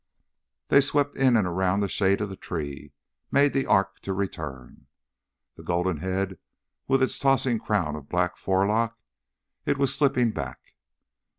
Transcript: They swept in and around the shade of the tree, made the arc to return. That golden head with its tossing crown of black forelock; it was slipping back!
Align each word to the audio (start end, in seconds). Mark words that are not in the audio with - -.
They 0.69 0.81
swept 0.81 1.15
in 1.15 1.37
and 1.37 1.45
around 1.45 1.81
the 1.81 1.87
shade 1.87 2.21
of 2.21 2.29
the 2.29 2.35
tree, 2.35 2.91
made 3.29 3.53
the 3.53 3.67
arc 3.67 3.99
to 3.99 4.13
return. 4.13 4.87
That 5.57 5.65
golden 5.65 5.97
head 5.97 6.39
with 6.87 7.03
its 7.03 7.19
tossing 7.19 7.59
crown 7.59 7.95
of 7.95 8.09
black 8.09 8.35
forelock; 8.35 8.97
it 9.63 9.77
was 9.77 9.93
slipping 9.93 10.31
back! 10.31 10.73